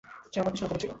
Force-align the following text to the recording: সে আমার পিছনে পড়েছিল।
সে 0.31 0.37
আমার 0.39 0.51
পিছনে 0.53 0.69
পড়েছিল। 0.69 0.89